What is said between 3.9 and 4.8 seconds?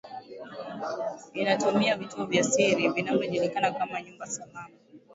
nyumba salama